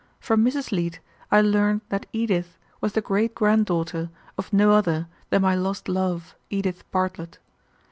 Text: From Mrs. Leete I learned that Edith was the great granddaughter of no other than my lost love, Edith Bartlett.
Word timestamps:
From 0.19 0.43
Mrs. 0.43 0.71
Leete 0.71 0.99
I 1.31 1.41
learned 1.41 1.81
that 1.89 2.07
Edith 2.11 2.57
was 2.81 2.93
the 2.93 3.01
great 3.01 3.35
granddaughter 3.35 4.09
of 4.35 4.51
no 4.51 4.71
other 4.71 5.07
than 5.29 5.43
my 5.43 5.53
lost 5.53 5.87
love, 5.87 6.35
Edith 6.49 6.83
Bartlett. 6.89 7.37